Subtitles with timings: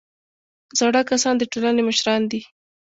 [0.77, 2.41] زاړه کسان د ټولنې مشران دي